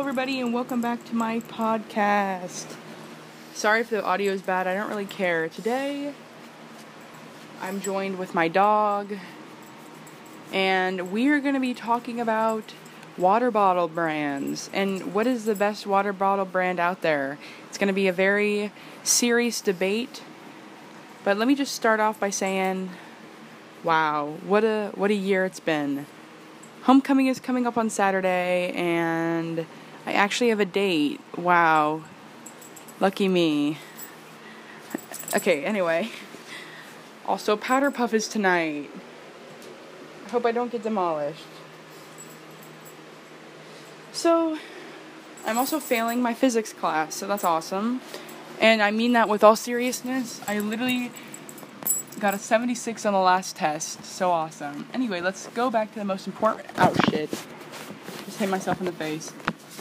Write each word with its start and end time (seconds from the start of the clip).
everybody, 0.00 0.40
and 0.40 0.54
welcome 0.54 0.80
back 0.80 1.04
to 1.04 1.14
my 1.14 1.40
podcast. 1.40 2.74
Sorry 3.52 3.82
if 3.82 3.90
the 3.90 4.02
audio 4.02 4.32
is 4.32 4.40
bad, 4.40 4.66
I 4.66 4.74
don't 4.74 4.88
really 4.88 5.04
care. 5.04 5.46
Today, 5.50 6.14
I'm 7.60 7.82
joined 7.82 8.18
with 8.18 8.34
my 8.34 8.48
dog, 8.48 9.12
and 10.54 11.12
we 11.12 11.28
are 11.28 11.38
going 11.38 11.52
to 11.52 11.60
be 11.60 11.74
talking 11.74 12.18
about 12.18 12.72
water 13.18 13.50
bottle 13.50 13.88
brands 13.88 14.70
and 14.72 15.12
what 15.12 15.26
is 15.26 15.44
the 15.44 15.54
best 15.54 15.86
water 15.86 16.14
bottle 16.14 16.46
brand 16.46 16.80
out 16.80 17.02
there. 17.02 17.36
It's 17.68 17.76
going 17.76 17.88
to 17.88 17.92
be 17.92 18.08
a 18.08 18.12
very 18.12 18.72
serious 19.02 19.60
debate, 19.60 20.22
but 21.24 21.36
let 21.36 21.46
me 21.46 21.54
just 21.54 21.74
start 21.74 22.00
off 22.00 22.18
by 22.18 22.30
saying, 22.30 22.88
wow, 23.84 24.38
what 24.46 24.64
a 24.64 24.92
what 24.94 25.10
a 25.10 25.14
year 25.14 25.44
it's 25.44 25.60
been 25.60 26.06
homecoming 26.84 27.26
is 27.26 27.38
coming 27.38 27.66
up 27.66 27.76
on 27.76 27.90
Saturday, 27.90 28.72
and 28.74 29.66
I 30.10 30.14
actually 30.14 30.48
have 30.48 30.58
a 30.58 30.64
date. 30.64 31.20
Wow. 31.36 32.02
Lucky 32.98 33.28
me. 33.28 33.78
Okay, 35.36 35.64
anyway. 35.64 36.10
Also, 37.26 37.56
Powder 37.56 37.92
Puff 37.92 38.12
is 38.12 38.26
tonight. 38.26 38.90
I 40.26 40.30
hope 40.30 40.44
I 40.44 40.50
don't 40.50 40.72
get 40.72 40.82
demolished. 40.82 41.44
So, 44.10 44.58
I'm 45.46 45.56
also 45.56 45.78
failing 45.78 46.20
my 46.20 46.34
physics 46.34 46.72
class, 46.72 47.14
so 47.14 47.28
that's 47.28 47.44
awesome. 47.44 48.00
And 48.60 48.82
I 48.82 48.90
mean 48.90 49.12
that 49.12 49.28
with 49.28 49.44
all 49.44 49.54
seriousness. 49.54 50.40
I 50.48 50.58
literally 50.58 51.12
Got 52.20 52.34
a 52.34 52.38
76 52.38 53.06
on 53.06 53.14
the 53.14 53.18
last 53.18 53.56
test. 53.56 54.04
So 54.04 54.30
awesome. 54.30 54.86
Anyway, 54.92 55.22
let's 55.22 55.46
go 55.48 55.70
back 55.70 55.92
to 55.92 55.98
the 55.98 56.04
most 56.04 56.26
important. 56.26 56.68
Oh 56.76 56.92
shit. 57.08 57.30
Just 57.30 58.38
hit 58.38 58.50
myself 58.50 58.78
in 58.80 58.84
the 58.84 58.92
face. 58.92 59.32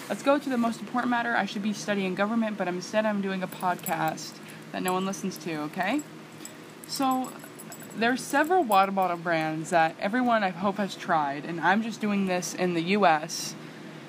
Let's 0.09 0.23
go 0.23 0.39
to 0.39 0.49
the 0.49 0.57
most 0.57 0.79
important 0.79 1.11
matter. 1.11 1.35
I 1.35 1.45
should 1.45 1.61
be 1.61 1.71
studying 1.71 2.15
government, 2.15 2.57
but 2.57 2.67
instead 2.67 3.05
I'm 3.05 3.21
doing 3.21 3.43
a 3.43 3.47
podcast 3.47 4.31
that 4.71 4.81
no 4.81 4.91
one 4.91 5.05
listens 5.05 5.37
to, 5.37 5.57
okay? 5.65 6.01
So, 6.87 7.31
there's 7.95 8.23
several 8.23 8.63
water 8.63 8.91
bottle 8.91 9.17
brands 9.17 9.69
that 9.69 9.95
everyone 9.99 10.43
I 10.43 10.49
hope 10.49 10.77
has 10.77 10.95
tried, 10.95 11.45
and 11.45 11.61
I'm 11.61 11.83
just 11.83 12.01
doing 12.01 12.25
this 12.25 12.55
in 12.55 12.73
the 12.73 12.81
US, 12.97 13.53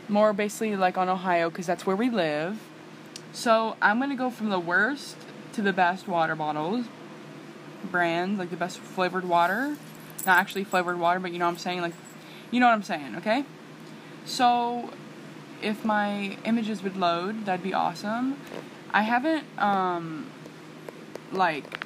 more 0.09 0.33
basically 0.33 0.75
like 0.75 0.97
on 0.97 1.11
Ohio, 1.11 1.51
because 1.51 1.67
that's 1.67 1.85
where 1.85 1.97
we 1.97 2.09
live. 2.09 2.59
So, 3.35 3.77
I'm 3.83 4.01
gonna 4.01 4.17
go 4.17 4.31
from 4.31 4.49
the 4.49 4.59
worst 4.59 5.17
to 5.53 5.61
the 5.61 5.75
best 5.75 6.09
water 6.09 6.35
bottles 6.35 6.87
brands, 7.91 8.39
like 8.39 8.49
the 8.49 8.57
best 8.57 8.79
flavored 8.79 9.29
water. 9.29 9.77
Not 10.25 10.39
actually 10.39 10.65
flavored 10.65 10.99
water, 10.99 11.21
but 11.21 11.31
you 11.33 11.39
know 11.39 11.45
what 11.45 11.53
I'm 11.53 11.59
saying? 11.59 11.83
Like, 11.83 11.95
you 12.51 12.59
know 12.59 12.67
what 12.67 12.75
I'm 12.75 12.83
saying, 12.83 13.17
okay? 13.17 13.45
So, 14.25 14.89
if 15.63 15.85
my 15.85 16.37
images 16.45 16.83
would 16.83 16.97
load, 16.97 17.47
that'd 17.47 17.63
be 17.63 17.75
awesome. 17.75 18.37
I 18.93 19.03
haven't, 19.03 19.45
um, 19.59 20.27
like, 21.33 21.85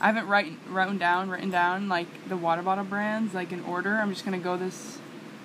I 0.00 0.06
haven't 0.08 0.28
written 0.28 0.58
written 0.68 0.98
down 0.98 1.30
written 1.30 1.50
down 1.50 1.88
like 1.88 2.06
the 2.28 2.36
water 2.36 2.60
bottle 2.60 2.84
brands 2.84 3.32
like 3.32 3.50
in 3.50 3.64
order. 3.64 3.96
I'm 3.96 4.12
just 4.12 4.24
gonna 4.24 4.38
go 4.38 4.56
this 4.56 4.98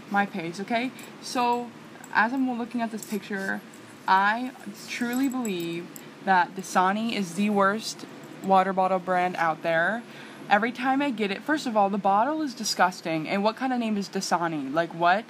my 0.10 0.26
pace, 0.26 0.60
okay? 0.60 0.92
So 1.22 1.72
as 2.14 2.34
I'm 2.34 2.58
looking 2.60 2.82
at 2.82 2.92
this 2.92 3.06
picture, 3.06 3.62
I 4.08 4.52
truly 4.90 5.30
believe 5.30 5.88
that 6.26 6.56
Dasani 6.56 7.14
is 7.14 7.36
the 7.36 7.50
worst 7.50 8.06
water 8.44 8.74
bottle 8.74 9.00
brand 9.00 9.36
out 9.38 9.64
there. 9.64 10.04
Every 10.50 10.72
time 10.72 11.02
I 11.02 11.12
get 11.12 11.32
it, 11.32 11.42
first 11.44 11.66
of 11.66 11.78
all, 11.78 11.90
the 11.90 11.98
bottle 11.98 12.42
is 12.42 12.54
disgusting. 12.54 13.30
And 13.30 13.44
what 13.44 13.56
kind 13.56 13.72
of 13.72 13.80
name 13.80 13.96
is 13.96 14.10
Dasani? 14.10 14.74
Like 14.74 14.94
what? 14.94 15.24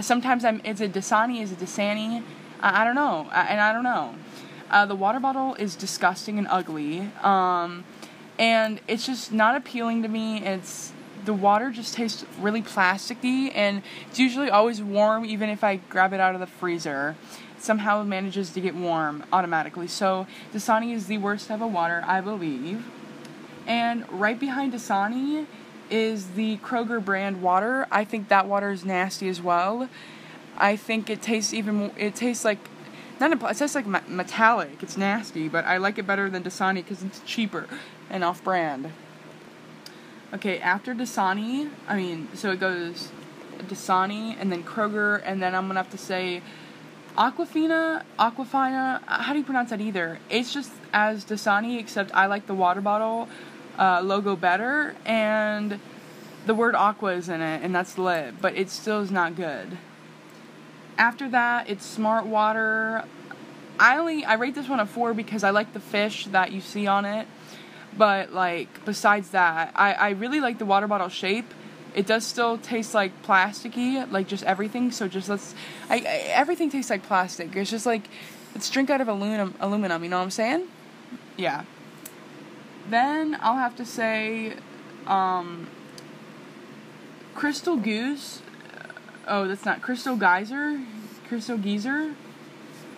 Sometimes 0.00 0.44
I'm. 0.44 0.60
Is 0.64 0.80
it 0.80 0.92
Dasani? 0.92 1.42
Is 1.42 1.52
it 1.52 1.58
Dasani? 1.58 2.22
I, 2.60 2.82
I 2.82 2.84
don't 2.84 2.94
know. 2.94 3.28
I, 3.30 3.42
and 3.46 3.60
I 3.60 3.72
don't 3.72 3.84
know. 3.84 4.14
Uh, 4.70 4.86
the 4.86 4.96
water 4.96 5.20
bottle 5.20 5.54
is 5.54 5.76
disgusting 5.76 6.38
and 6.38 6.46
ugly. 6.50 7.10
Um, 7.22 7.84
and 8.38 8.80
it's 8.88 9.06
just 9.06 9.32
not 9.32 9.56
appealing 9.56 10.02
to 10.02 10.08
me. 10.08 10.44
It's 10.44 10.92
the 11.24 11.34
water 11.34 11.70
just 11.70 11.94
tastes 11.94 12.24
really 12.40 12.62
plasticky, 12.62 13.50
and 13.54 13.82
it's 14.08 14.18
usually 14.18 14.50
always 14.50 14.80
warm, 14.80 15.24
even 15.24 15.48
if 15.50 15.64
I 15.64 15.76
grab 15.76 16.12
it 16.12 16.20
out 16.20 16.34
of 16.34 16.40
the 16.40 16.46
freezer 16.46 17.16
somehow 17.58 18.02
manages 18.02 18.50
to 18.50 18.60
get 18.60 18.74
warm 18.74 19.24
automatically. 19.32 19.88
So 19.88 20.26
Dasani 20.52 20.94
is 20.94 21.06
the 21.06 21.18
worst 21.18 21.48
type 21.48 21.60
of 21.60 21.72
water, 21.72 22.04
I 22.06 22.20
believe. 22.20 22.86
And 23.66 24.08
right 24.10 24.38
behind 24.38 24.72
Dasani 24.72 25.46
is 25.90 26.28
the 26.30 26.58
Kroger 26.58 27.04
brand 27.04 27.42
water. 27.42 27.86
I 27.90 28.04
think 28.04 28.28
that 28.28 28.46
water 28.46 28.70
is 28.70 28.84
nasty 28.84 29.28
as 29.28 29.40
well. 29.40 29.88
I 30.58 30.76
think 30.76 31.10
it 31.10 31.22
tastes 31.22 31.52
even 31.52 31.74
more, 31.74 31.90
it 31.96 32.14
tastes 32.14 32.44
like 32.44 32.58
not 33.20 33.32
a, 33.32 33.46
it 33.46 33.56
tastes 33.56 33.74
like 33.74 33.86
metallic. 33.86 34.82
It's 34.82 34.96
nasty, 34.96 35.48
but 35.48 35.64
I 35.64 35.76
like 35.78 35.98
it 35.98 36.06
better 36.06 36.28
than 36.28 36.42
Dasani 36.42 36.76
because 36.76 37.02
it's 37.02 37.20
cheaper 37.20 37.66
and 38.10 38.22
off-brand. 38.22 38.92
Okay, 40.34 40.58
after 40.58 40.94
Dasani, 40.94 41.70
I 41.88 41.96
mean, 41.96 42.28
so 42.34 42.50
it 42.50 42.60
goes 42.60 43.10
Dasani 43.58 44.36
and 44.38 44.52
then 44.52 44.62
Kroger, 44.64 45.22
and 45.24 45.42
then 45.42 45.54
I'm 45.54 45.66
gonna 45.66 45.80
have 45.80 45.90
to 45.90 45.98
say 45.98 46.42
Aquafina, 47.16 48.02
Aquafina, 48.18 49.00
how 49.06 49.32
do 49.32 49.38
you 49.38 49.44
pronounce 49.44 49.70
that 49.70 49.80
either? 49.80 50.18
It's 50.28 50.52
just 50.52 50.72
as 50.92 51.24
Dasani, 51.24 51.78
except 51.78 52.14
I 52.14 52.26
like 52.26 52.46
the 52.46 52.54
water 52.54 52.82
bottle 52.82 53.28
uh, 53.78 54.00
logo 54.02 54.36
better, 54.36 54.94
and 55.04 55.80
the 56.46 56.54
word 56.54 56.74
aqua 56.74 57.14
is 57.14 57.28
in 57.28 57.40
it, 57.40 57.62
and 57.62 57.74
that's 57.74 57.98
lit, 57.98 58.40
but 58.40 58.56
it 58.56 58.70
still 58.70 59.00
is 59.00 59.10
not 59.10 59.36
good. 59.36 59.78
After 60.98 61.28
that, 61.30 61.68
it's 61.68 61.84
Smart 61.84 62.26
Water. 62.26 63.04
I 63.78 63.98
only 63.98 64.24
I 64.24 64.34
rate 64.34 64.54
this 64.54 64.68
one 64.68 64.80
a 64.80 64.86
four 64.86 65.12
because 65.12 65.44
I 65.44 65.50
like 65.50 65.72
the 65.74 65.80
fish 65.80 66.26
that 66.26 66.52
you 66.52 66.60
see 66.60 66.86
on 66.86 67.04
it, 67.04 67.26
but 67.96 68.32
like 68.32 68.84
besides 68.84 69.30
that, 69.30 69.72
I 69.74 69.92
I 69.92 70.10
really 70.10 70.40
like 70.40 70.58
the 70.58 70.64
water 70.64 70.86
bottle 70.86 71.08
shape 71.08 71.52
it 71.96 72.06
does 72.06 72.26
still 72.26 72.58
taste 72.58 72.92
like 72.92 73.22
plasticky, 73.22 74.08
like 74.12 74.28
just 74.28 74.44
everything. 74.44 74.92
So 74.92 75.08
just 75.08 75.30
let's, 75.30 75.54
I, 75.88 75.96
I 75.96 76.00
everything 76.28 76.70
tastes 76.70 76.90
like 76.90 77.02
plastic. 77.02 77.56
It's 77.56 77.70
just 77.70 77.86
like 77.86 78.06
let's 78.54 78.68
drink 78.70 78.90
out 78.90 79.00
of 79.00 79.08
aluminum. 79.08 79.54
Aluminum, 79.58 80.04
you 80.04 80.10
know 80.10 80.18
what 80.18 80.24
I'm 80.24 80.30
saying? 80.30 80.66
Yeah. 81.38 81.64
Then 82.88 83.36
I'll 83.40 83.56
have 83.56 83.76
to 83.76 83.84
say, 83.84 84.54
um, 85.06 85.66
Crystal 87.34 87.76
Goose. 87.76 88.40
Oh, 89.26 89.48
that's 89.48 89.64
not 89.64 89.82
Crystal 89.82 90.16
Geyser. 90.16 90.80
Crystal 91.28 91.58
Geyser. 91.58 92.14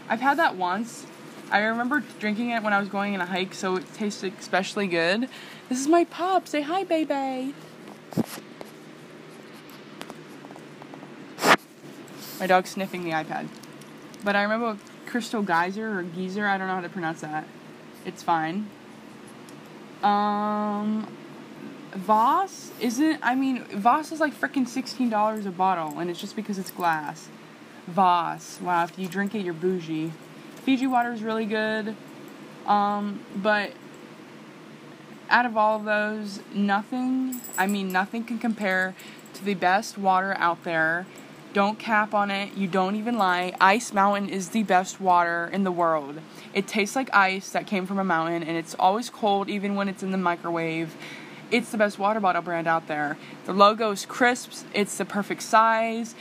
I've 0.09 0.21
had 0.21 0.39
that 0.39 0.57
once. 0.57 1.07
I 1.51 1.61
remember 1.61 2.03
drinking 2.19 2.51
it 2.51 2.63
when 2.63 2.73
I 2.73 2.79
was 2.79 2.89
going 2.89 3.15
on 3.15 3.21
a 3.23 3.27
hike, 3.27 3.55
so 3.55 3.77
it 3.77 3.95
tasted 3.95 4.35
especially 4.39 4.87
good. 4.87 5.29
This 5.69 5.81
is 5.81 5.89
my 5.89 6.05
pop. 6.05 6.47
Say 6.47 6.63
hi, 6.63 6.85
baby. 6.85 7.55
My 12.39 12.47
dog's 12.47 12.71
sniffing 12.71 13.05
the 13.05 13.11
iPad. 13.11 13.49
But 14.23 14.37
I 14.37 14.43
remember 14.43 14.79
Crystal 15.07 15.43
Geyser 15.43 15.99
or 15.99 16.03
Geezer, 16.03 16.47
I 16.47 16.59
don't 16.59 16.69
know 16.69 16.75
how 16.75 16.81
to 16.83 16.89
pronounce 16.89 17.23
that. 17.23 17.47
It's 18.05 18.23
fine. 18.23 18.69
Um 20.03 21.07
Voss 21.95 22.71
isn't 22.81 23.19
I 23.23 23.35
mean 23.35 23.65
Voss 23.65 24.13
is 24.13 24.21
like 24.21 24.35
freaking 24.35 24.69
sixteen 24.69 25.11
dollars 25.11 25.47
a 25.47 25.51
bottle 25.51 25.99
and 25.99 26.11
it's 26.11 26.21
just 26.21 26.37
because 26.37 26.59
it's 26.59 26.71
glass. 26.71 27.29
Voss. 27.87 28.61
Wow, 28.61 28.85
if 28.85 28.99
you 28.99 29.09
drink 29.09 29.35
it 29.35 29.41
you're 29.41 29.55
bougie. 29.55 30.13
Fiji 30.65 30.87
water 30.87 31.13
is 31.13 31.23
really 31.23 31.47
good. 31.47 31.97
Um, 32.67 33.21
but 33.35 33.73
out 35.31 35.47
of 35.47 35.57
all 35.57 35.77
of 35.77 35.85
those, 35.85 36.41
nothing, 36.55 37.41
I 37.57 37.67
mean, 37.67 37.89
nothing 37.89 38.25
can 38.25 38.39
compare 38.39 38.95
to 39.35 39.45
the 39.45 39.55
best 39.55 39.97
water 39.99 40.35
out 40.39 40.65
there 40.65 41.07
don't 41.59 41.81
cap 41.81 42.15
on 42.15 42.31
it. 42.31 42.57
You 42.57 42.69
don't 42.69 42.95
even 42.95 43.19
lie. 43.19 43.53
Ice 43.61 43.93
Mountain 43.93 44.29
is 44.29 44.51
the 44.51 44.63
best 44.63 45.01
water 45.01 45.51
in 45.53 45.65
the 45.65 45.73
world. 45.73 46.21
It 46.55 46.69
tastes 46.69 46.95
like 46.95 47.13
ice 47.13 47.51
that 47.51 47.67
came 47.67 47.85
from 47.85 47.99
a 47.99 48.05
mountain 48.05 48.45
and 48.45 48.57
it's 48.57 48.77
always 48.79 49.11
cold 49.11 49.49
even 49.49 49.75
when 49.75 49.89
it's 49.89 50.05
in 50.05 50.13
the 50.13 50.19
microwave. 50.19 50.95
It's 51.51 51.73
the 51.73 51.77
best 51.77 51.99
water 51.99 52.21
bottle 52.21 52.43
brand 52.43 52.69
out 52.69 52.87
there. 52.87 53.19
The 53.47 53.53
logo 53.53 53.91
is 53.91 54.07
crisp, 54.07 54.69
it's 54.73 54.99
the 54.99 55.05
perfect 55.05 55.43
size, 55.43 56.15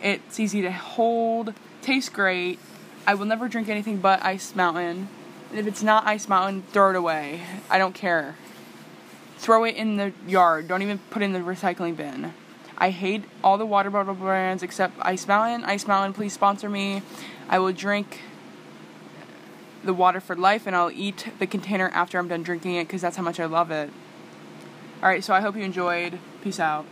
it's 0.00 0.38
easy 0.38 0.62
to 0.62 0.70
hold, 0.70 1.54
tastes 1.82 2.08
great. 2.08 2.60
I 3.04 3.14
will 3.14 3.26
never 3.26 3.48
drink 3.48 3.68
anything 3.68 3.96
but 3.96 4.22
Ice 4.22 4.54
Mountain. 4.54 5.08
And 5.50 5.58
if 5.58 5.66
it's 5.66 5.82
not 5.82 6.06
Ice 6.06 6.28
Mountain, 6.28 6.62
throw 6.70 6.90
it 6.90 6.94
away. 6.94 7.40
I 7.68 7.78
don't 7.78 7.96
care. 7.96 8.36
Throw 9.38 9.64
it 9.64 9.74
in 9.74 9.96
the 9.96 10.12
yard. 10.28 10.68
Don't 10.68 10.82
even 10.82 10.98
put 11.10 11.22
it 11.22 11.24
in 11.24 11.32
the 11.32 11.40
recycling 11.40 11.96
bin. 11.96 12.32
I 12.80 12.90
hate 12.90 13.24
all 13.42 13.58
the 13.58 13.66
water 13.66 13.90
bottle 13.90 14.14
brands 14.14 14.62
except 14.62 14.94
Ice 15.02 15.26
Mountain. 15.26 15.64
Ice 15.64 15.86
Mountain, 15.86 16.12
please 16.14 16.32
sponsor 16.32 16.68
me. 16.68 17.02
I 17.48 17.58
will 17.58 17.72
drink 17.72 18.20
the 19.82 19.92
water 19.92 20.20
for 20.20 20.36
life 20.36 20.66
and 20.66 20.76
I'll 20.76 20.90
eat 20.90 21.28
the 21.40 21.46
container 21.46 21.88
after 21.88 22.18
I'm 22.18 22.28
done 22.28 22.44
drinking 22.44 22.76
it 22.76 22.86
because 22.86 23.02
that's 23.02 23.16
how 23.16 23.22
much 23.24 23.40
I 23.40 23.46
love 23.46 23.72
it. 23.72 23.90
Alright, 25.02 25.24
so 25.24 25.34
I 25.34 25.40
hope 25.40 25.56
you 25.56 25.62
enjoyed. 25.62 26.20
Peace 26.42 26.60
out. 26.60 26.86